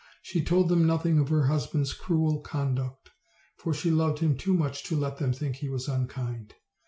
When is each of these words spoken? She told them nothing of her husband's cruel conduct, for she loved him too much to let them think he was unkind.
She 0.23 0.43
told 0.43 0.67
them 0.67 0.87
nothing 0.87 1.19
of 1.19 1.29
her 1.29 1.45
husband's 1.45 1.93
cruel 1.93 2.39
conduct, 2.39 3.11
for 3.57 3.71
she 3.71 3.91
loved 3.91 4.17
him 4.17 4.35
too 4.35 4.55
much 4.55 4.83
to 4.85 4.95
let 4.97 5.17
them 5.17 5.31
think 5.31 5.57
he 5.57 5.69
was 5.69 5.87
unkind. 5.87 6.55